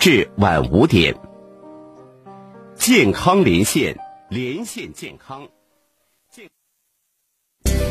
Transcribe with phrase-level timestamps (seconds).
[0.00, 1.14] 至晚五点。
[2.74, 3.98] 健康连线，
[4.30, 5.46] 连线健康。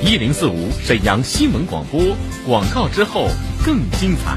[0.03, 2.01] 一零四五沈阳新闻广播
[2.47, 3.27] 广告之后
[3.63, 4.35] 更精彩。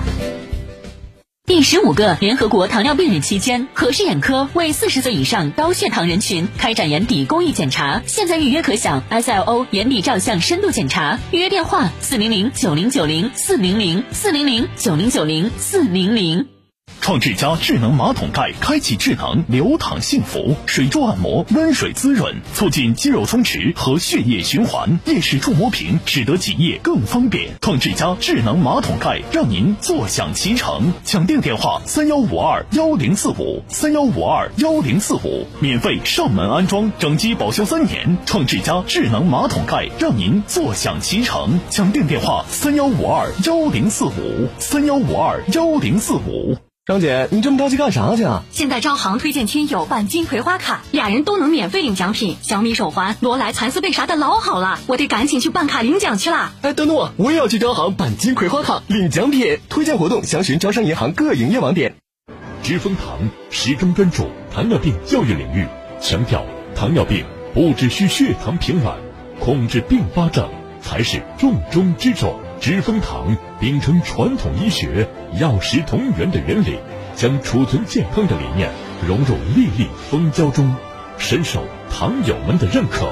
[1.47, 11.19] 第十五个联合国糖尿病日期间，和氏眼科为四十岁以上高血糖人群开展眼底公益检查，现在预约可享 SLO 眼底照相深度检查。
[11.31, 16.52] 预约电话：四零零九零九零四零零四零零九零九零四零零。
[17.01, 20.57] 创智家智能马桶盖，开启智能流淌幸福。
[20.67, 25.01] 水柱按摩，温水滋润，促进肌肉松弛和血液循环。
[25.07, 27.51] 夜视触摸屏，使得挤液更方便。
[27.61, 30.93] 创智家智能马桶盖，让您坐享其成。
[31.05, 38.17] 抢订电话：三幺五二幺零四五三幺五二幺零四五，免费上门安装，整机保修三年。
[38.27, 41.59] 创智家智能马桶盖，让您坐享其成。
[41.69, 46.57] 抢订电话：三幺五二幺零四五三幺五二幺零四五。
[46.85, 48.43] 张姐，你这么着急干啥去啊？
[48.51, 56.51] 现在招行推荐亲友办金葵花卡，俩人都能免费领奖品，小米手环、罗莱蚕丝被啥的老好了，我得赶紧去办卡领奖去啦！
[56.63, 59.61] 哎，等等我，我也要去招行办金葵花卡领奖品。
[59.69, 61.95] 推荐活动详询招商银行各营业网点。
[62.65, 65.69] 知蜂堂始终专注糖尿病教育领域，
[66.01, 68.93] 强调糖尿病不只需血糖平稳，
[69.39, 72.41] 控制并发症才是重中之重。
[72.63, 75.09] 知蜂堂秉承传统医学
[75.41, 76.79] 药食同源的原理，
[77.17, 78.71] 将储存健康的理念
[79.05, 80.73] 融入粒粒蜂胶中，
[81.19, 83.11] 深受糖友们的认可。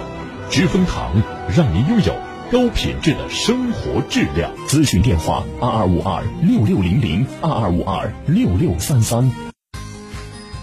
[0.51, 1.21] 知蜂堂
[1.53, 2.15] 让您拥有
[2.53, 4.53] 高品质的生活质量。
[4.69, 9.33] 咨询电话：二二五二六六零零二二五二六六三三。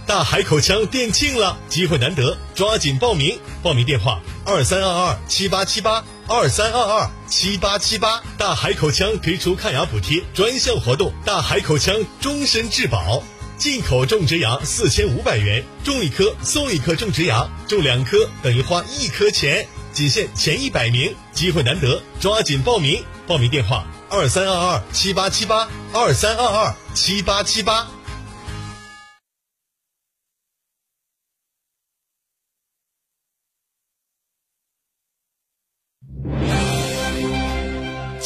[0.06, 3.38] 大海口腔店庆了，机会难得，抓紧报名！
[3.62, 6.06] 报名电话：二三二二七八七八。
[6.30, 13.24] 二三二二七八七八，大海口腔推出看牙补贴专项活动，大海口腔终身质保，
[13.58, 23.02] 进口种植牙四千五百元，种一颗送一颗种植牙，种两颗等于花一颗钱，仅限前一百名，机会难得，抓紧报名！
[23.26, 27.88] 报名电话：二三二二七八七八，二三二二七八七八。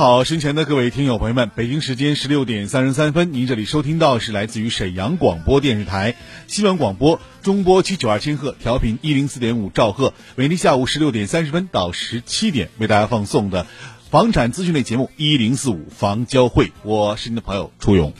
[0.00, 6.14] 好，身前的各位听友朋友们，北京时间十六点三十三分，您这里收听到是来自于沈阳广播电视台
[6.46, 13.66] 新闻广播中波七九二千赫调频一零四点五兆赫，每天下午十六点三十分到十七点为大家放送的
[14.08, 18.14] 房产资讯类节目一零四五房交会，我是您的朋友楚勇。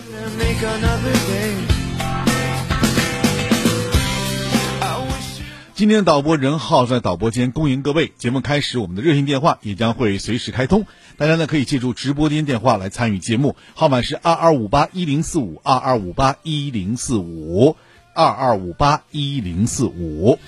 [5.81, 8.13] 今天的导播任浩在导播间恭迎各位。
[8.19, 10.85] 节目开始，我们的热线电话也将会随时开通，
[11.17, 17.77] 大家呢可以借助直播间电话来参与节目，号码是二二五八一零四五二二五八一零四五
[18.15, 20.38] 二二五八一零四五。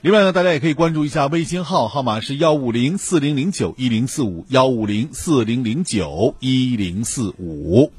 [0.00, 7.92] 另外呢，大家也可以关注一下微信号，号码是幺五零四零零九一零四五幺五零四零零九一零四五。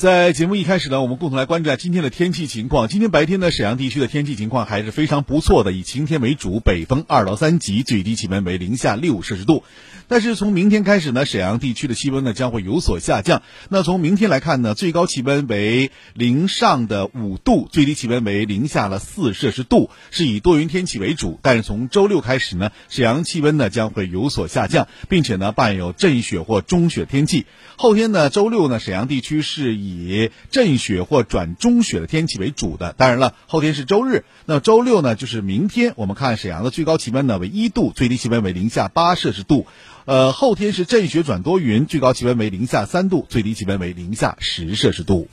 [0.00, 2.88] 在节目一开始呢，我们共同来关注下今天的天气情况。
[2.88, 9.62] 今天白天呢，沈阳地区的天气情况还是非常不错的，以晴天为主，北风二到三级，最低气温为零下六摄氏度。
[10.08, 13.42] 但是从明天开始呢，沈阳地区的气温呢将会有所下降。
[13.68, 21.38] 那从明天来看呢，最高气温为零上的五度，最低气温为零下了四摄氏度，是以多云天气为主。
[21.42, 27.44] 但是从周六开始呢，沈阳气温呢将会有所下降，并且呢伴有阵雪或中雪天气。
[27.76, 32.94] 后天呢，周六呢，沈阳地区是以以阵雪或转中雪的天气为主的。
[32.96, 35.92] 当然了，后天是周日，那周六呢，就是明天。
[35.96, 39.66] 我们看沈阳的最高气温呢为一度，最低气温为零下八摄氏度。
[40.06, 45.28] 呃，后天是阵雪转多云，最高气温为零下三度，最低气温为零下十摄氏度。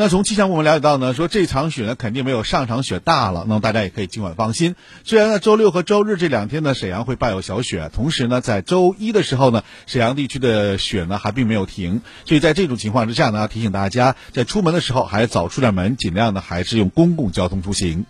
[0.00, 4.74] 那从气象部门了解到呢，说这场雪呢肯定没有上场雪大了，那么大家也可以尽管放心。
[5.04, 18.06] 虽然呢周六和周日这两天呢沈阳会伴有小雪，同时呢在周一的时候呢沈阳地区的雪呢还并没有停，所以在这种情况之下呢提醒大家在出门的时候还早出点门，尽量呢还是用公共交通出行。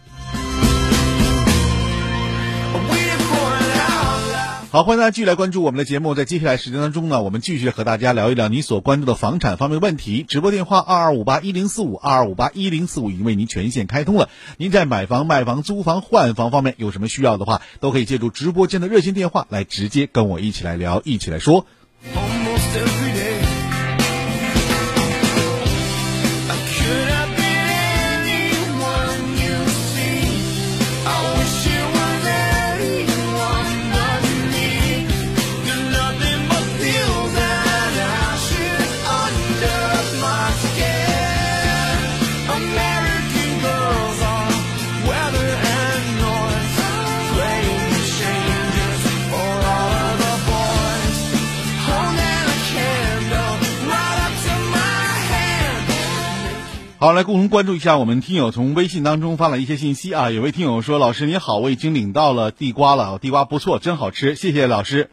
[4.73, 6.15] 好，欢迎大家继续来关注我们的节目。
[6.15, 10.23] 在接下来时间当中呢，我们继续和大家聊一聊你所关注的房产方面问题。
[10.23, 14.29] 直播电话二二五八一零四五二二五八一零四五已经为您全线开通了。
[14.59, 21.67] 您在买房、卖房、租房、换房方面有什么需要的话，都可以借助直播间的热线电话来直接跟我一起来聊，一起来说。
[57.03, 60.31] 好，来共同关注一下我们听友从微信当中发了一些信息啊。
[60.31, 65.09] 有位听友说：“老师你好，我已经领到了地瓜了，地瓜不错，真好吃，谢谢老师。”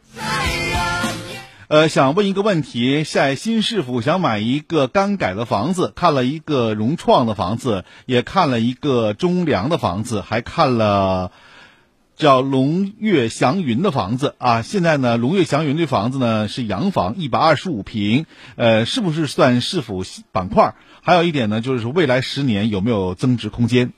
[1.69, 11.31] 呃，想问一个问题，在新市府想买一个刚改的房子，看了一个融创的房子，也看了一个中粮的房子，还看了
[12.18, 14.64] 叫龙悦祥云的房子啊。
[14.64, 18.25] 现在呢，龙悦祥云这房子呢是洋房，一百二十五平，
[18.56, 20.74] 呃，是不是算市府板块？
[21.02, 23.94] 还有一点呢，就是未来十年有没有增值空间？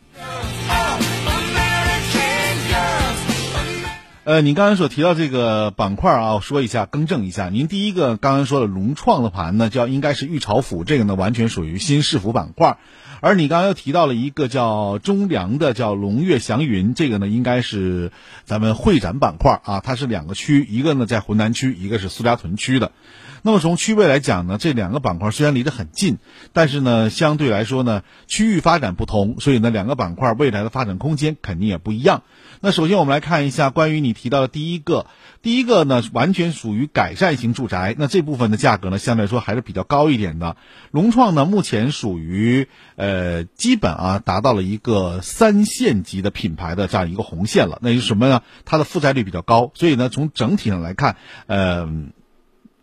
[4.26, 12.78] 呃，您刚才所提到这个板块啊，我说一下，更正一下，您第一个刚刚说的融创的盘呢，叫应该是玉朝府，这个呢完全属于新市府板块，
[13.22, 18.12] 而你刚刚又提到了一个叫中粮的，叫龙跃祥云，这个呢应该是
[18.46, 22.92] 咱们会展板块啊，它是两个区，一个呢在湖南区，一个是苏家屯区的。
[23.42, 26.18] 那么从区位来讲呢，这两个板块虽然离得很近，
[26.54, 32.24] 但是呢，相对来说呢，区域发展不同，所以呢，两个板块未来的发展空间肯定也不一样。
[32.62, 35.06] 那首先我们来看一下关于你提到的第一个，
[35.42, 40.58] 第一个呢，完全属于改善型住宅，那这部分的价格呢，相对来说还是比较高一点的。
[40.92, 47.80] 融创呢，目前属于呃，基本啊达到了一个三线级的品牌的这样一个红线了。
[47.82, 48.42] 那是什么呢？
[48.66, 51.16] 它的负债率比较高，所以呢，从整体上来看，
[51.48, 51.88] 呃。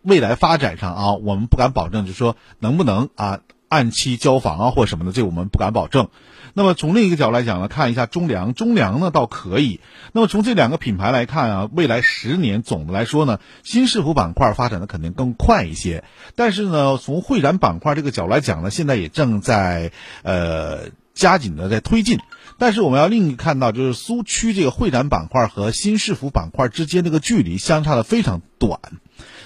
[0.07, 6.07] 未来发展上啊，我们不敢保证，就是说能不能啊按期交房啊或什么的，这我们不敢保证。
[6.53, 9.81] 那么从另一个角度来讲呢，看一下中粮，中粮呢倒可以。
[10.13, 16.05] 那么从这两个品牌来看啊，未来十年总的来说呢，新市府板块发展的肯定更快一些。
[16.37, 19.91] 但是呢，从会展板块这个角度来讲呢，现在也正在
[20.23, 22.19] 呃加紧的在推进。
[22.57, 28.79] 但是我们要另一看到，就是苏区这个会展板块和新市府板块之间这个距离相差的非常短。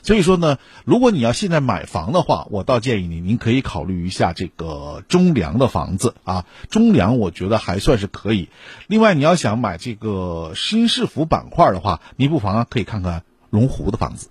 [0.03, 6.45] 所以说呢，如果你要现在买房的话，我倒建议你，您可以考虑一下这个中粮的房子啊。
[6.71, 8.49] 中粮我觉得还算是可以。
[8.87, 14.30] 另外，你要想买这个新市府板块的话，你不妨可以看看龙湖的房子。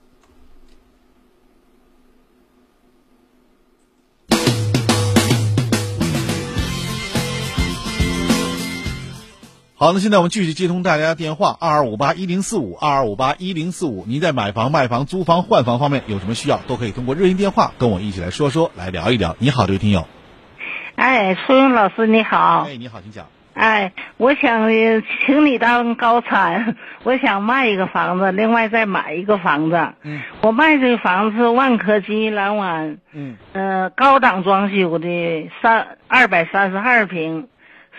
[9.82, 14.04] 好，那现在我们继续接通大家电话，二二五八一零四五，二二五八一零四五。
[14.06, 19.36] 您在买房、卖房、租房、换房方面有什么需要，都可以通过热线电话跟我一起来说说，来聊一聊。
[19.38, 20.06] 你好，这位听友。
[20.96, 22.66] 哎，苏勇老师你好。
[22.68, 23.24] 哎，你好，请讲。
[23.54, 24.68] 哎，我想
[25.24, 29.94] 请你当高参，我想卖一个房子，另外再买一个房子。
[30.02, 30.20] 嗯。
[30.42, 32.98] 我卖这个房子万科金逸蓝湾。
[33.14, 33.38] 嗯。
[33.54, 37.48] 呃，高档装修的三二百三十二平。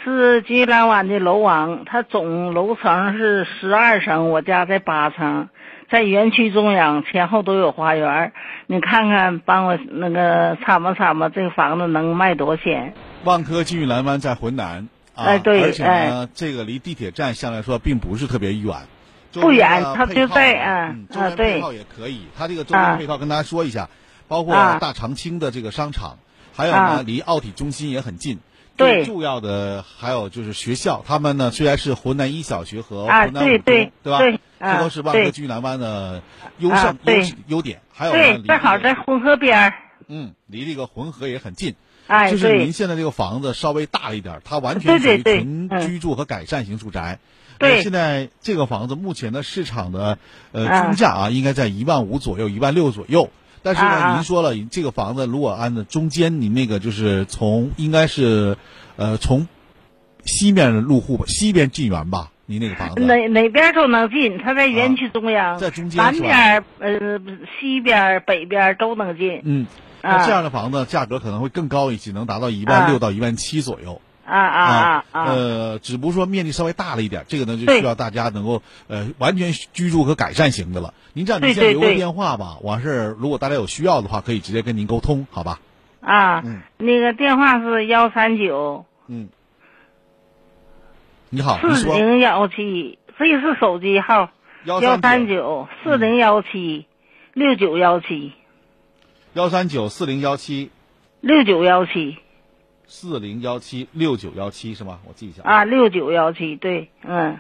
[0.04, 5.50] 是金兰湾的楼王，它总楼层是十二层，我家在八层。
[5.92, 8.32] 在园区中央，前后都有花园。
[8.66, 12.94] 你看看，帮我那个参谋参谋，这个房子能卖多少钱？
[13.26, 18.74] 万科金玉兰湾在浑南，啊、哎对而且呢，哎这个离地铁站相对来说并不是特别远，
[19.34, 22.22] 不远它就在嗯嗯啊对周边配套也可以。
[22.38, 23.90] 它这个周边啊配套跟大家说一下，
[24.30, 26.18] 包括啊大长青的这个商场，
[26.56, 28.40] 还有呢啊离奥体中心也很近。
[28.78, 34.40] 对最重要的还有就是学校，他们呢虽然是湖南一小学和啊浑南五中，对对对吧？
[34.60, 36.22] 这都是万科对金玉蓝湾的
[36.60, 37.82] 优啊胜优优点。
[37.92, 39.74] 还有呢，对，正好在浑河边儿。
[40.08, 41.76] 嗯，离这个浑河也很近。
[42.08, 47.20] 哎，就是您现在这个房子稍微大了一点儿，它完全属于纯嗯居住和改善型住宅。
[47.60, 50.18] 对呃现在这个房子目前的市场的
[50.52, 53.30] 呃啊均价啊，应该在一万五左右，一万六左右。
[53.64, 58.58] 但是呢，您说了，这个房子如果按照中间，您那个就是从应该是，
[58.96, 59.48] 呃，从
[60.26, 63.02] 西面入户吧，西边进园吧，您那个房子。
[63.02, 67.20] 哪哪边都能进，它在园区中央，啊在中间南边呃
[67.60, 69.42] 西边北边都能进。
[69.44, 69.68] 嗯，
[70.02, 74.02] 啊那这样的房子价格可能会更高一些，能达到一万六到一万七左右。
[74.06, 75.24] 啊啊啊啊！
[75.26, 80.94] 呃，只不过说面积稍微大了一点，这个呢就需要大家能够呃完全居住和改善型的了。
[81.14, 85.60] 您这样，您先留个电话吧，完事儿如果大家有需要的话，可以直接跟您沟通，好吧？
[86.02, 89.30] 啊，嗯那个电话是幺三九嗯。
[91.34, 94.32] 你好，你说四零幺七，这是手机号
[94.66, 96.86] 幺三139九四零幺七
[97.34, 98.34] 六九幺七
[99.34, 100.72] 幺三九四零幺七
[101.22, 102.18] 六九幺七
[102.94, 105.00] 四零幺七六九幺七是吗？
[105.08, 107.40] 我记一下啊，六九幺七，对，嗯，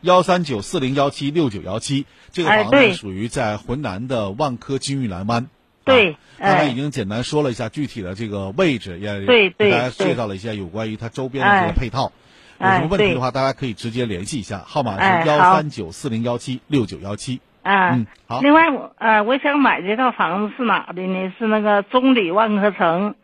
[0.00, 5.48] 幺三九四零幺七六九幺七，这个房子属于在浑南的万科金玉蓝湾。
[5.82, 12.12] 对啊刚才哎已经简单说了一下具体的这个位置，也对对给大家对介绍了一下有关于它周边的这哎个配套。
[12.60, 17.40] 有哎什么问题的对话，大家可以直接联系一下，号码哎是幺三九四零幺七六九幺七。
[17.62, 18.40] 啊，嗯，好。
[18.40, 21.32] 另外我呃，我想买这套房子是哪的呢？
[21.36, 23.16] 是那个中里万科城，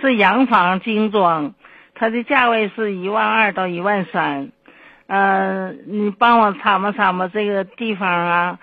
[0.00, 1.54] 是洋房精装，
[1.94, 4.50] 它的价位是一万二到一万三。
[5.06, 8.58] 呃，你帮我参谋参谋这个地方啊，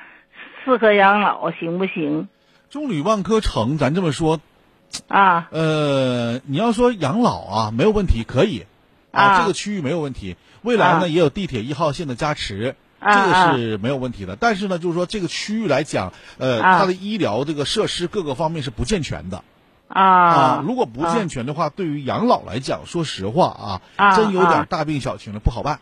[0.64, 2.28] 适合养老行不行？
[2.70, 4.40] 中旅万科城，咱这么说，
[5.08, 8.66] 啊呃，你要说养老啊，没有问题，可以
[9.12, 10.36] 啊这个区域没有问题。
[10.62, 12.76] 未来呢，啊也有地铁一号线的加持。
[13.00, 19.44] 啊这个是没有问题的，但是呢，就是说这个区域来讲，呃，啊它的医疗这个设施各个方面是不健全的
[19.88, 25.80] 啊如果不健全的话，对于养老来讲，说实话啊，啊真有点啊大病小情了，不好办。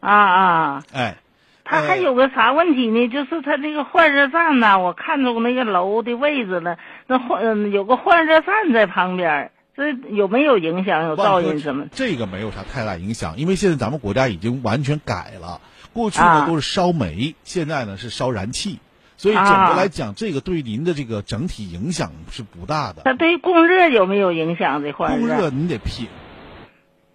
[0.00, 0.82] 啊啊！
[0.94, 1.16] 哎，
[1.62, 3.08] 他还有个啥问题呢？
[3.08, 11.04] 就是他这个换热站呢，我看中那个楼的位置了，那换嗯有个换热站在旁边，这有没有影响？
[11.04, 11.84] 有噪音什么？
[11.92, 15.60] 这个没有啥太大影响，因为现在咱们国家已经完全改了，
[15.92, 18.80] 过去呢啊都是烧煤，现在呢是烧燃气，
[19.20, 23.02] 所以总啊的来讲，这个对您的这个整体影响是不大的。
[23.04, 24.82] 它对供热有没有影响？
[24.82, 26.08] 这块供热热你得品，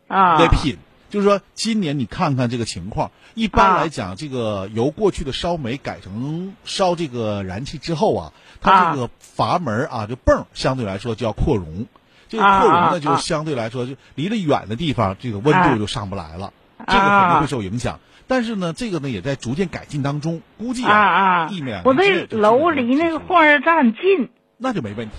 [0.07, 0.77] 啊，得品。
[1.09, 11.87] 就是说，今年你看看这个情况，一般啊来讲，这个由过去的烧煤改成烧这个燃气之后啊，它这个阀门啊，这泵相对来说就要扩容。
[12.29, 16.53] 这个扩容呢，就啊相对来说，就离得远的地方，这个温啊度就上不来了，
[16.85, 17.99] 这个肯定会受影响。
[18.27, 25.15] 但是呢，这个呢也在逐渐改进当中，估计啊啊一两，我这楼离那个换热站近那就没问题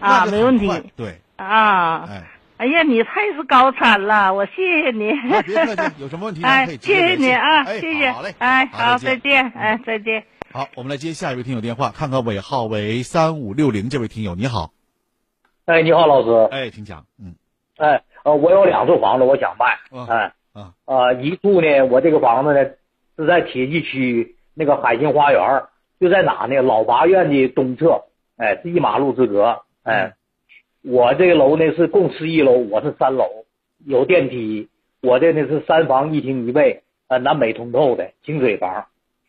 [0.00, 2.04] 啊，没问题对，啊。
[2.04, 2.24] 哎，
[2.58, 5.10] 哎呀，你太是高产了，我谢谢你。
[5.10, 8.12] 啊别客气，有什么问题 哎，咱可以直接谢谢你啊，哎谢谢。
[8.12, 10.24] 好嘞哎，好，再见，哎，再见。
[10.52, 14.72] 好，我们来接下一位听友电话，看看尾号为三五六零这位听友，你好，
[15.64, 16.48] 哎，你好，老师。
[16.50, 17.36] 哎，请讲，嗯，
[17.78, 19.78] 哎，呃，我有两处房子，我想卖。
[19.92, 22.70] 嗯哎，啊，呃，一处呢，我这个房子呢
[23.16, 25.62] 是在铁西区那个海星花园，
[25.98, 26.60] 就在哪呢？
[26.60, 28.04] 老八院的东侧，
[28.36, 29.62] 哎，是一马路之隔。
[29.82, 30.12] 哎，
[30.82, 33.26] 我这个楼呢是共十一楼，我是三楼，
[33.84, 34.68] 有电梯。
[35.02, 38.88] 我这呢是三房一厅一卫，呃，南北通透的清水房，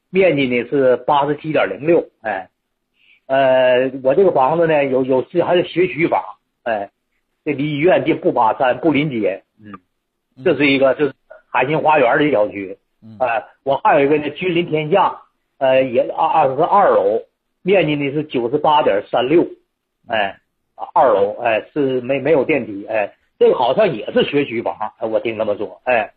[0.10, 2.10] 面积呢是八十七点零六。
[2.22, 2.50] 哎，
[3.26, 6.22] 呃，我这个房子呢有有是还是学区房，
[6.64, 6.90] 哎，
[7.46, 9.80] 这离医院近，不爬山，不临街，嗯，
[10.44, 11.14] 这是一个就是
[11.52, 12.78] 海信花园的小区，
[13.20, 15.24] 呃，我还有一个呢君临天下，
[15.58, 17.24] 呃，也二二十二楼，
[17.62, 19.46] 面积呢是九十八点三六，
[20.08, 20.40] 哎，
[20.94, 26.14] 二楼，哎，是没没有电梯，哎，这个好像也是学区房，哎我听他们说，哎，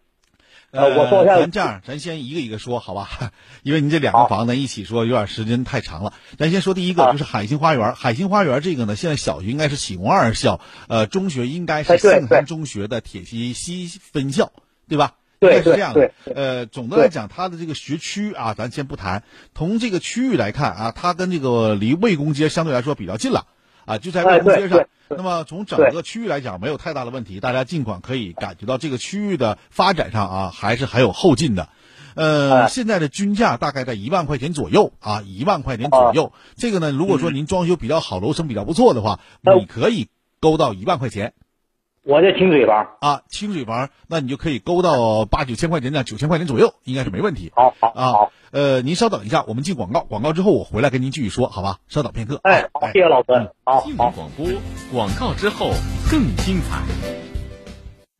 [0.71, 3.09] 呃，我说一下咱这样，咱先一个一个说，好吧？
[3.65, 6.13] 因为您这两个房子一起说，有点时间太长了。
[6.39, 7.95] 咱先说第一个，就是海信花园。
[7.95, 14.53] 海信花园这个呢，现在小学应该是启宏二校，呃，中学应该是哎对杏坛中学的铁西西分校，
[14.89, 15.15] 对吧？
[15.49, 16.11] 对是这样的。
[16.35, 19.23] 呃，总的来讲，它的这个学区啊，咱先不谈。
[19.55, 23.47] 从这个区域来看啊，它跟这个离魏公街相对来说比较近了
[23.85, 24.79] 啊，就在魏公街上。
[24.79, 31.69] 哎那么从整个区域来讲，没有太大的问题，大家尽管可以感觉到这个区域的发展上啊，还是很有后劲的。
[32.15, 36.33] 呃，哎现在的均价大概在一万块钱左右啊，一万块钱左右。
[36.57, 39.21] 这个呢，如果说您装修比较好，楼层比较不错的话，
[39.59, 40.09] 你可以
[40.41, 41.35] 勾到一万块钱。
[42.05, 47.51] 我在清水房啊，清水房，那你就可以勾到八九千块钱呢，九千块钱左右，应该是没问题。
[47.57, 48.33] 好，好，啊，好。
[48.53, 51.79] 呃，您稍等一下，我们进广告，广告之后我回来跟您继续说，好吧？
[51.89, 52.39] 稍等片刻。
[52.43, 53.51] 哎，好，谢谢老师。
[53.65, 54.47] 好，好广播，
[54.93, 55.71] 广告之后
[56.11, 57.24] 更精彩。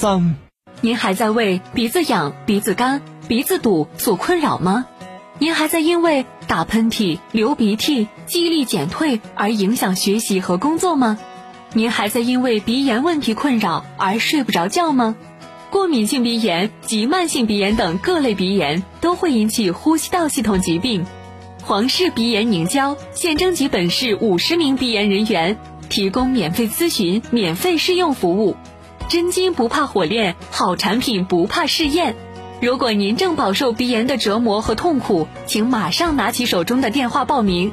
[0.00, 0.34] 三。
[0.80, 4.86] 您还在为鼻子痒、鼻子干、鼻子堵所困扰吗？
[5.38, 11.18] 您还在因为打喷嚏、流鼻涕、记忆力减退而影响学习和工作吗？
[11.74, 15.16] 您还在因为鼻炎问题困扰而睡不着觉吗？
[15.68, 21.04] 过敏性鼻炎及慢性鼻炎等各类鼻炎都会引起呼吸道系统疾病。
[21.62, 25.58] 黄氏鼻炎凝胶现征集本市五十名鼻炎人员，
[25.90, 28.56] 提供免费咨询、免费试用服务。
[29.10, 32.14] 真金不怕火炼，好产品不怕试验。
[32.62, 37.72] 如果您正饱受鼻炎的折磨和痛苦，请马上拿起手中的电话报名。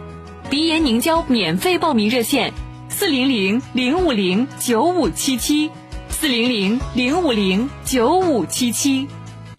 [0.49, 2.53] 鼻炎凝胶免费报名热线：
[2.89, 5.69] 四零零零五零九五七七，
[6.09, 9.07] 四零零零五零九五七七。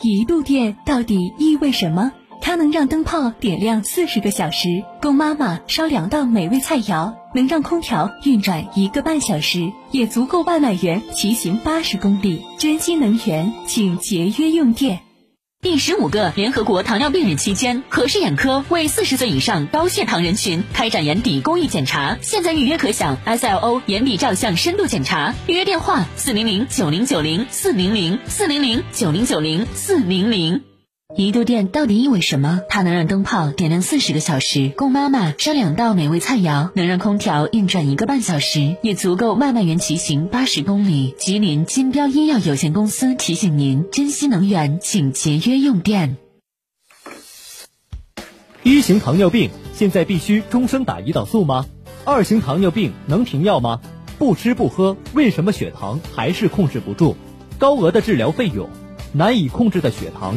[0.00, 2.11] 一度电到底意味什么？
[2.49, 12.43] 它能让灯泡点亮四十个小时，供妈妈烧两道美味菜肴，能让空调运转一个半小时，也足够外卖员骑行八十公里。
[12.59, 15.00] 珍惜能源，请节约用电。
[15.61, 25.35] 第十五个联合国糖尿病日期间，和氏眼科为四十岁以上高血糖人群开展眼底公益检查，现在预约可享 SLO 眼底照相深度检查。
[25.49, 30.62] 预约电话：四零零九零九零四零零四零零九零九零四零零。
[31.17, 32.61] 一度电到底意味什么？
[32.69, 41.14] 它能让灯泡点亮四十个小时，供妈妈烧两道美味菜肴，能让空调运转一个半小时，也足够外卖员骑行八十公里。
[41.18, 46.18] 吉林金标医药有限公司提醒您：珍惜能源，请节约用电。
[48.62, 51.64] 一型糖尿病现在必须终生打胰岛素吗？
[52.05, 53.81] 二型糖尿病能停药吗？
[54.18, 57.16] 不吃不喝，为什么血糖还是控制不住？
[57.57, 58.68] 高额的治疗费用，
[59.14, 60.37] 难以控制的血糖。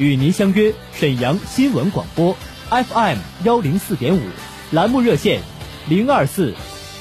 [0.00, 2.34] 与您相约沈阳新闻广播
[2.70, 4.20] FM 幺零四点五，
[4.70, 5.42] 栏目热线
[5.90, 6.54] 零二四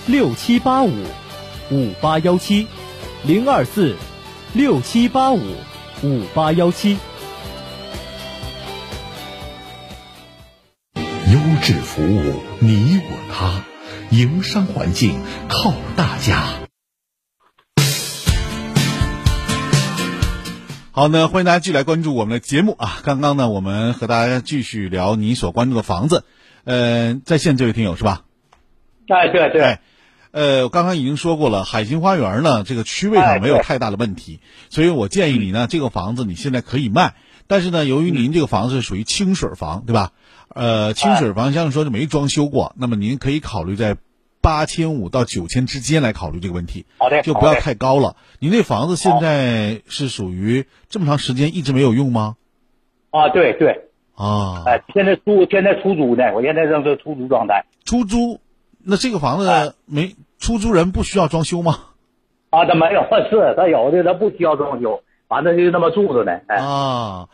[0.05, 0.91] 六七八五
[1.71, 2.67] 五八幺七
[3.23, 3.95] 零二四
[4.51, 5.39] 六七八五
[6.03, 6.97] 五八幺七。
[10.95, 13.63] 优质服务，你我他，
[14.09, 16.68] 营商环境靠大家。
[20.99, 22.99] 好，那欢迎大家继续来关注我们的节目啊！
[23.05, 26.25] 刚刚呢，我们和大家继续聊你所关注的房子。
[26.65, 28.23] 呃，在线这位听友是吧？
[29.07, 29.61] 哎，对对。
[29.61, 29.81] 哎，
[30.31, 37.15] 呃，我刚刚已经说过了，海星花园呢，这个区位上没有太大的问题，所以我建议你呢，这个房子你现在可以卖。
[37.47, 40.11] 但是呢，由于您这个房子是属于清水房，对吧？
[40.53, 43.95] 呃，清水房像说是没装修过，那么您可以考虑在
[44.41, 46.85] 八千五到九千之间来考虑这个问题。
[46.97, 48.15] 好的，就不要太高了。
[48.39, 52.35] 您这房子现在是属于这么长时间一直没有用吗？
[53.11, 53.89] 啊，对对。
[54.15, 54.63] 啊。
[54.65, 57.65] 哎，现在租现在出租呢，我现在正是出租状态。
[57.85, 58.39] 出租？
[58.81, 61.79] 那这个房子没出租人不需要装修吗？
[62.49, 66.39] 啊，他没有，是他有的他不需要装修，反正就那么住着呢。
[66.47, 66.55] 哎。
[66.57, 67.27] 啊。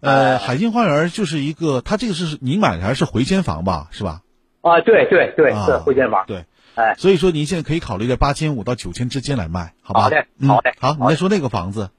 [0.00, 3.88] 呃，海信花园就是一个，它这个是您买的还是回迁房吧？
[3.90, 4.22] 是吧？
[4.62, 6.24] 啊，对对对，是回迁房。
[6.26, 6.44] 对，
[6.74, 10.02] 哎，所以说您现在可以考虑在八千五到九千之间来卖，好吧？
[10.02, 10.72] 好的，嗯、好的。
[10.78, 11.90] 好，你再说那个房子。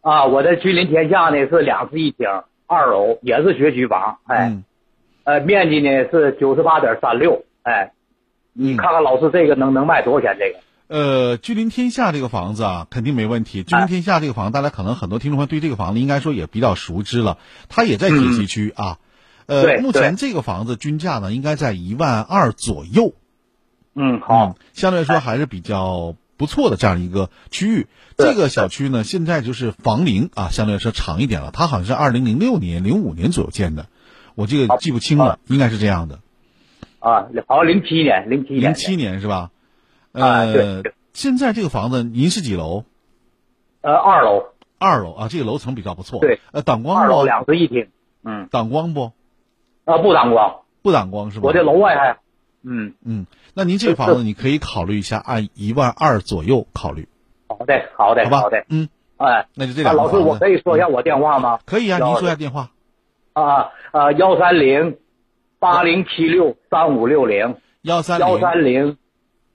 [0.00, 2.26] 啊，我的居临天下呢是两室一厅，
[2.66, 4.64] 二楼，也是学区房，哎，嗯
[5.24, 7.92] 呃，面积呢是九十八点三六，哎，
[8.52, 10.36] 你看看老师这个能能卖多少钱？
[10.38, 10.58] 这个？
[10.88, 13.62] 呃，居临天下这个房子啊，肯定没问题。
[13.62, 17.38] 居临天下这个房子，大家可能很多听众朋友对这个房子应该说也比较熟知了，
[17.68, 18.98] 它也在铁西区啊。
[19.52, 23.12] 呃，对目前这个房子均价呢，应该在一万二左右。
[23.94, 27.86] 嗯，好，相对来说还是比较不错的这样一个区域。
[28.16, 31.50] 这个小区呢，现在就是房龄啊，相对来说长一点了。
[31.52, 33.88] 它好像是二零零六年、零五年左右建的，
[34.34, 36.20] 我这个记不清了，应该是这样的。
[36.98, 39.50] 啊，好像零七年，零七年，零七年是吧？
[40.12, 42.84] 啊呃，对现在这个房子您是几楼？
[43.82, 44.44] 呃，二楼。
[44.78, 46.20] 二楼啊，这个楼层比较不错。
[46.20, 47.02] 对，呃，挡光不？
[47.02, 47.88] 二楼两室一厅。
[48.24, 49.12] 嗯，挡光不？
[49.84, 51.46] 啊，不挡光，不挡光是吧？
[51.46, 52.16] 我这楼外还，
[52.62, 52.94] 嗯。
[53.04, 57.08] 嗯，那您这个房子你可以考虑一下，按一万二左右考虑。
[57.48, 58.40] 好的，好的，好吧？
[58.40, 61.58] 好的，嗯，哎，那就这两个啊老师，我可以说一下我电话吗？
[61.66, 62.70] 可以啊，您说一下电话。
[63.32, 64.98] 啊啊，幺三零
[65.58, 68.96] 八零七六三五六零，幺三幺三零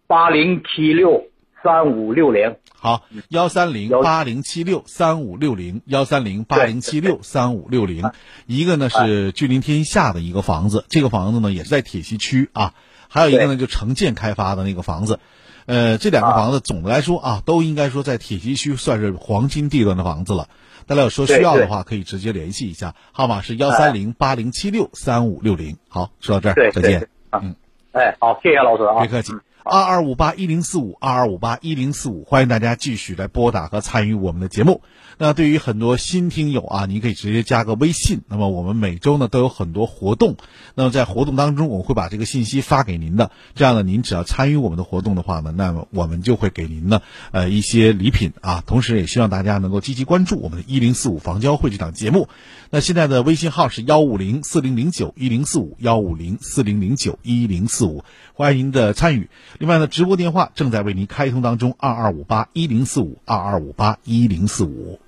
[0.08, 1.24] 八零七六
[1.63, 2.56] 三五六零。
[2.80, 8.12] 好，幺三零八零七六三五六零，幺三零八零七六三五六零，
[8.46, 12.74] 一个呢是居临天下的一个房子，这个房子呢也是在铁西区啊，
[13.10, 15.20] 还有一个呢就城建开发的那个房子，
[15.65, 20.48] 呃，这两个房子总的来说啊，都应该说在铁西区算是黄金地段的房子了。
[20.86, 25.78] 大家有说需要的话，可以直接联系一下，号码是幺三零八零七六三五六零。
[25.89, 27.10] 好，说到这儿，再见。
[27.32, 27.56] 嗯，
[27.91, 29.34] 哎，好，谢谢老师啊，别客气。
[29.67, 34.82] 二二五八一零四五，二二五八一零四五，欢迎大家继续来拨打和参与我们的节目。
[35.19, 38.21] 那对于很多新听友啊，你可以直接加个微信。
[38.27, 40.36] 那么我们每周呢都有很多活动，
[40.75, 43.32] 那么在活动当中，我们会把这个信息发给您的。
[43.56, 47.01] 这样呢，您只要参与我们的活动的话呢，那么我们就会给您呢
[47.32, 48.63] 呃一些礼品啊。
[48.67, 52.30] 同时也希望大家能够积极关注我们的一零四五房交会这档节目。
[52.69, 58.03] 那现在的微信号是幺五零四零零九一零四五幺五零四零零九一零四五，
[58.34, 59.30] 欢迎您的参与。
[59.58, 64.99] 另外呢，直播电话正在为您开通当中，二二五八一零四五二二五八一零四五。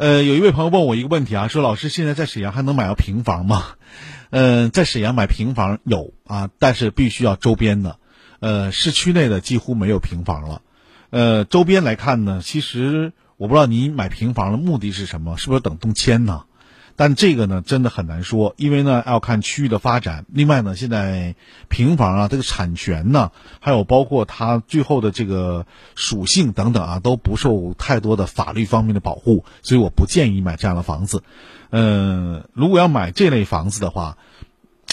[0.00, 3.62] 呃，有一位朋友问我一个问题啊，说老师现在在沈阳还能买到平房吗？
[4.30, 7.98] 嗯、在沈阳买平房有啊，但是必须要周边的，
[8.38, 10.62] 呃，市区内的几乎没有平房了。
[11.10, 16.44] 呃，周边来看呢，其实我不知道您买平房的目的是什么，是不是等动迁呢？
[17.00, 20.26] 但这个呢，真的很难说，因为呢要看区域的发展。
[20.28, 21.34] 另外呢，现在
[21.70, 31.22] 平房啊，这个产权呢，还有包括它最后的这个属性等等啊，都不受太多的法律方面的保护，所以我不建议买这样的房子。
[31.70, 34.18] 嗯、如果要买这类房子的话，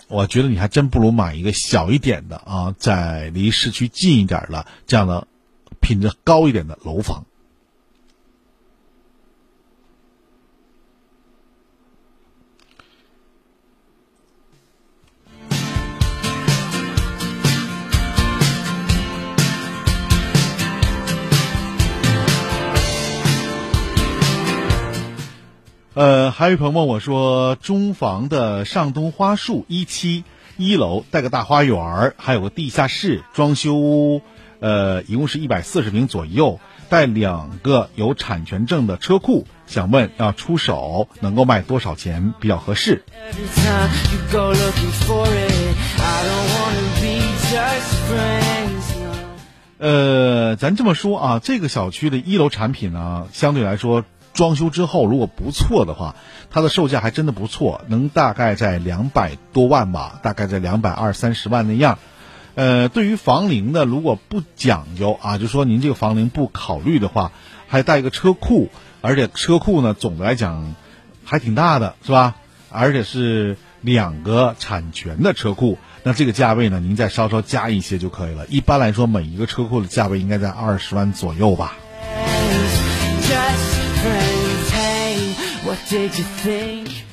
[0.08, 5.28] 我觉得你还真不如买一个小一点的啊，在离市区近一点的这样的
[5.82, 7.26] 品质高一点的楼房。
[26.38, 30.24] 还有一朋友问我说，中房的上东花树一期
[30.56, 34.22] 一楼带个大花园，还有个地下室，装修，
[34.60, 43.04] 呃，一共是一百四十平左右，带两个有产权证的车库，想问要出手能够卖多少钱比较合适？
[49.80, 54.06] 呃，咱这么说啊，这个小区的一楼产品呢，相对来说，
[54.38, 56.16] 装修之后如果不错的话，
[56.52, 61.98] 它的售价还真的不错，能大概在两百多万吧，大概在两百二三十万那样。
[62.54, 67.32] 呃，对于房龄呢，如果不讲究啊，就说您这个房龄不考虑的话，
[67.68, 68.70] 还带一个车库，
[69.02, 70.76] 而且车库呢，总的来讲
[71.26, 72.36] 还挺大的，是吧？
[72.70, 78.46] 而且是两个产权的车库，那这个价位呢，您再稍稍加一些就可以了。
[78.48, 81.76] 一般来说，每一个车库的价位应该在二十万左右吧。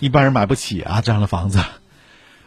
[0.00, 1.60] 一般人买不起啊，这样的房子。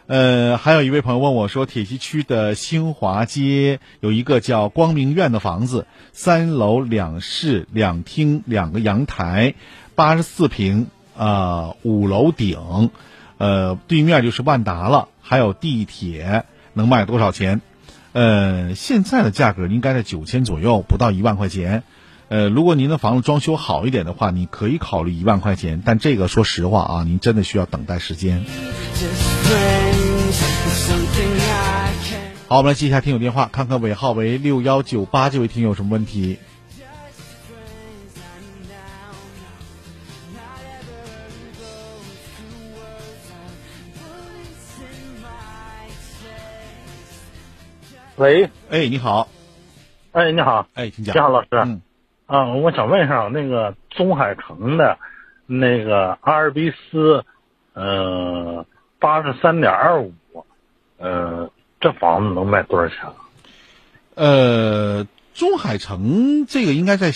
[0.06, 9.54] 呃，还有一位朋友问我说，铁西区的新华街有一个叫光明苑的房子，三楼两室两厅两个阳台，
[9.94, 12.90] 八十四平，呃，五楼顶，
[13.38, 17.62] 呃，对面就是万达了，还有地铁，能卖多少钱？
[18.12, 21.84] 呃，现在的价格应该在九千左右，不到一万块钱。
[22.28, 28.44] 呃，如果您的房子装修好一点的话，你可以考虑一万块钱，但这个说实话啊，您真的需要等待时间。
[32.48, 36.38] 好，我们来接一下听友电话，看看尾号为六幺九八这位听友什么问题。
[48.16, 49.28] 喂，哎，你好，
[50.12, 51.80] 哎，你好，哎，请讲，你好，老师，嗯，
[52.28, 54.98] 啊，我想问一下那个中海城的，
[55.46, 57.24] 那个阿尔卑斯，
[57.72, 58.66] 呃，
[58.98, 60.12] 八十三点二五，
[60.98, 62.98] 呃，这房子能卖多少钱？
[64.14, 67.14] 呃，中海城这个应该在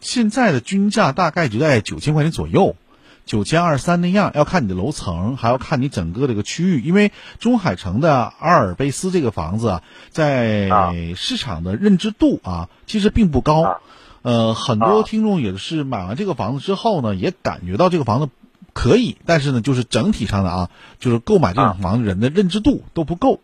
[0.00, 2.76] 现在的均价大概就在九千块钱左右，
[3.24, 10.68] 九千二三那样，要看你的楼层，还要看你整个这个区域，因为中海城的阿尔卑斯这个房子啊，在
[11.16, 13.80] 市场的认知度啊，其实并不高。
[14.22, 18.28] 呃，很多听众也是买完这个房子之后呢，也感觉到这个房子
[18.72, 23.40] 可以，但是呢，就是整体上的啊，就是购买这种房子人的认知度都不够。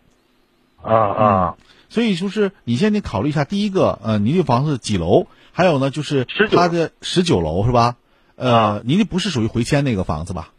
[0.81, 1.55] 啊啊。
[1.89, 5.27] 所以就是你先得考虑一下，第一个，呃，您这房子几楼？
[5.53, 7.95] 还有呢，就是它的十九楼是吧？
[8.35, 10.51] 呃，您这不是属于回迁那个房子吧？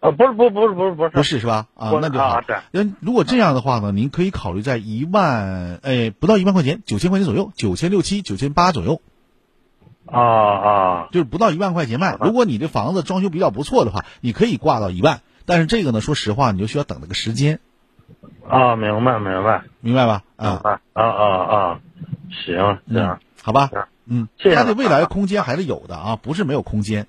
[0.00, 1.66] 啊，不是，不，不是，不是，不是，不是是吧？
[1.74, 2.40] 啊，那就好。
[2.70, 9.02] 那如果这样的话呢，您可以考虑在一万，哎，不到一万块钱，九千块钱左右，九千六七、九千八左右。
[10.10, 12.16] 啊啊，就是不到一万块钱卖。
[12.20, 15.20] 如果你这房子装修比较不错的话，你可以挂到一万。
[15.44, 17.60] 但是这个呢，说实话，你就需要等那个时间。
[18.48, 20.22] 啊，明白明白明白吧？
[20.36, 20.60] 啊
[20.92, 21.80] 啊啊啊，
[22.44, 23.70] 行行，好吧，
[24.06, 27.06] 嗯，它的未来空间还是有的啊，不是没有空间。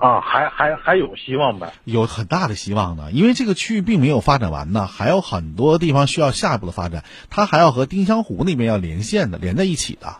[0.00, 1.72] 啊，还还还有希望呗？
[1.84, 10.16] 有很大的希望呢，因为这个区域并没有发展完呢，还有很多地方需要下一步的发展，它还要和丁香湖那边要连线的，连在一起的。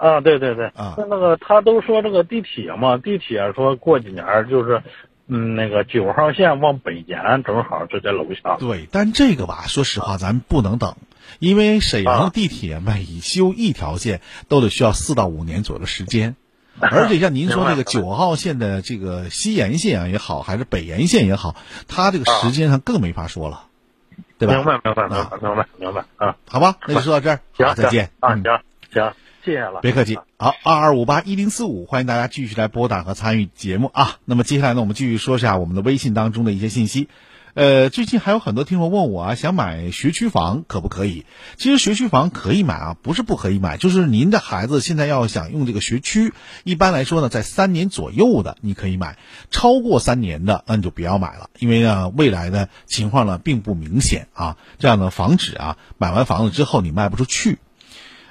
[0.00, 4.82] 啊，对对对，啊，那那个他都说这个地铁嘛，地铁说过几年就是。
[5.32, 8.56] 嗯，那个九号线往北延，正好就在楼下。
[8.58, 10.96] 对，但这个吧，说实话，咱不能等，
[11.38, 16.34] 因为沈阳地铁每修一条线都得需要四到五年左右的时间，
[16.80, 21.54] 而且像您说 这个九号线的这个西延线啊也好，还是北延线也好，
[21.86, 23.66] 它这个时间上更没法说了，
[24.36, 24.56] 对吧？
[24.56, 26.36] 明白，明白，明白，明白，明白啊！
[26.48, 28.10] 好吧，那就说到这儿，行，再见。
[28.18, 28.42] 啊，行
[28.92, 29.12] 行。
[29.42, 30.18] 谢谢了，别客气。
[30.38, 34.18] 好，二二五八一零四五，欢迎大家继续来拨打和参与节目啊。
[34.26, 37.08] 那么接下来呢，我们继续说一下我们的微信当中的一些信息。
[37.54, 41.24] 呃，最近还有很多听众问我啊，想买学区房可不可以？
[41.56, 49.16] 其实学区房可以买啊，不是不可以买，就是您的孩子现在要想用这个学区，一般来说呢，在三年左右的你可以买，
[49.50, 57.58] 超过三年的那你就不要买了，因为呢未来的情况呢并不明显啊，这样呢防止啊买完房子之后你卖不出去。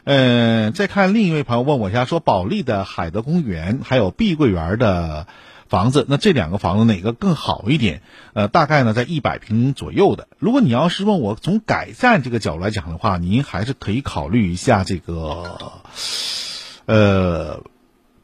[0.04, 5.28] 嗯，再看另一位朋友问我一下，说保利的海德公园还有碧桂园的
[5.68, 8.02] 房子，那这两个房子哪个更好一点？
[8.34, 10.28] 呃，大概呢在一百平左右的。
[10.40, 15.60] 如果你要是问我从改善这个角度来讲的话，您还是可以考虑一下这个，
[16.86, 17.64] 呃，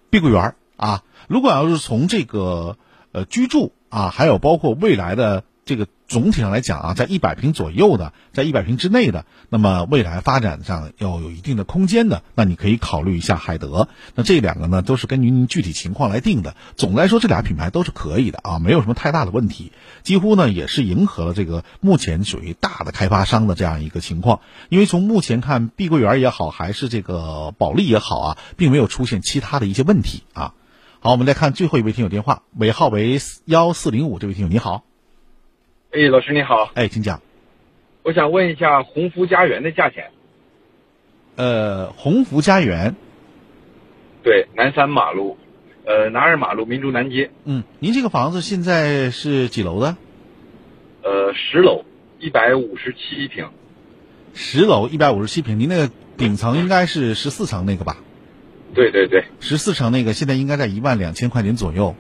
[0.10, 1.04] 碧桂园啊。
[1.28, 2.78] 如果要是从这个
[3.12, 5.88] 呃居住啊，还有包括未来的这个。
[6.08, 13.88] 总体上来讲啊，在一百平左右的，在一百平之内的，那么未来发展上要有一定的空间的，那你可以考虑一下海德。
[14.14, 16.56] 那这两个呢，都是根据您具体情况来定的。
[16.76, 19.72] 总的来说，这俩品牌都是可以的啊，没有什么太大的问题。
[20.04, 24.42] 几乎呢，也是迎合了这个目前属于大的开发商的这样一个情况。
[24.70, 30.54] 因为从目前看，碧桂园也好，还是这个保利也好啊，并没有出现其他的一些问题啊。
[31.00, 34.84] 好，我们再看最后一位听友电话，尾号为幺四零五，这位听友你好。
[35.96, 36.72] 哎，老师你好。
[36.74, 37.22] 哎，请讲。
[38.04, 40.12] 我想问一下鸿福家园的价钱。
[41.38, 42.98] 呃，鸿福家园。
[44.22, 45.38] 对，南三马路，
[45.86, 47.32] 呃，南二马路民族南街。
[47.46, 49.96] 嗯，您这个房子现在是几楼的？
[51.02, 51.86] 呃，十楼，
[52.20, 53.48] 一百五十七平。
[54.34, 57.96] 十楼一百五十七平，您那个顶层应该是十四层那个吧？
[58.74, 59.24] 对对对。
[59.40, 61.96] 十四层那个现在应该在一万两千块钱左右。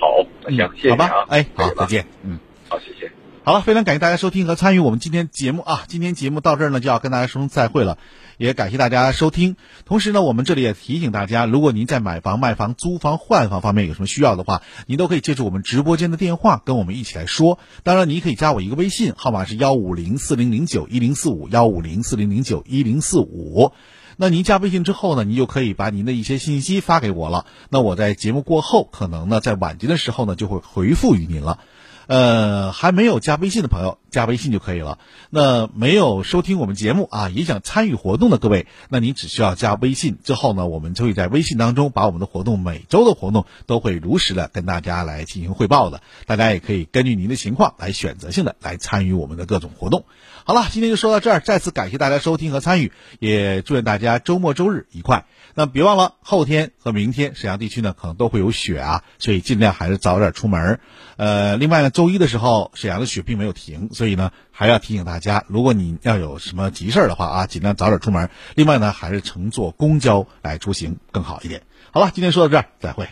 [0.00, 0.24] 好，
[0.56, 3.12] 行，谢谢好吧，哎，好，再见，嗯，好，谢谢。
[3.44, 5.84] 好了，非常感谢大家收听和参与我们今天节目啊！
[5.88, 7.96] 今天节目到这儿呢，就要跟大家说声再会了，
[8.36, 9.56] 也感谢大家收听。
[9.86, 17.58] 同时呢，我们这里也提醒大家，如果您在买房、卖房、租房、换房方面有什么需要的话，您都可以借助我们直播间的电话跟我们一起来说。
[17.84, 23.72] 当然，你可以加我一个微信，号码是幺五零四零零九一零四五幺五零四零零九一零四五。
[24.20, 27.46] 那您加微信之后呢，您就可以把您的一些信息发给我了。
[27.70, 31.60] 那我在节目过后，可能呢在晚间的时候呢就会回复于您了。
[32.08, 34.98] 呃，还没有加微信的朋友，加微信就可以了。
[35.30, 46.00] 那没有收听我们节目啊，也想参与活动的各位，那您只需要加微信之后呢，我们就会在微信当中把我们的活动每周的活动都会如实的跟大家来进行汇报的。
[46.26, 50.04] 大家也可以根据您的情况来选择性的来参与我们的各种活动。
[50.44, 55.26] 好了，今天就说到这儿，再次感谢大家收听和参与，也祝愿大家周末周日愉快。
[55.54, 60.80] 那别忘了后天和明天沈阳地区呢可能都会有雪啊，所以尽量还是早点出门。
[61.16, 64.18] 呃，另外呢，周一的时候沈阳的雪并没有停，所以。
[64.18, 68.28] 呢，还要提醒大家，如果你要有什么急事儿的话啊，尽量早点出门。
[68.56, 71.62] 另外呢，还是乘坐公交来出行更好一点。
[71.92, 73.08] 好了，今天说到这儿，再会。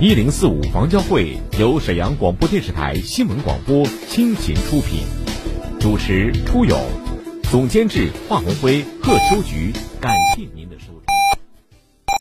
[0.00, 5.04] 一零四五房交会由沈阳广播电视台新闻广播倾情出品，
[5.78, 6.76] 主持出勇，
[7.44, 10.63] 总监制华红辉、贺秋菊，感谢您。